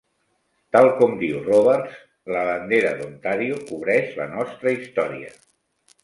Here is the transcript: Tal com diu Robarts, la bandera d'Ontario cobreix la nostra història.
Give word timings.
Tal 0.75 0.87
com 0.99 1.11
diu 1.17 1.41
Robarts, 1.47 1.99
la 2.35 2.45
bandera 2.47 2.93
d'Ontario 3.01 3.59
cobreix 3.67 4.09
la 4.21 4.27
nostra 4.31 4.73
història. 4.79 5.29